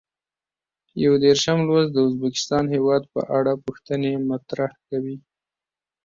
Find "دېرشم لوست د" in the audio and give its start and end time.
1.23-1.97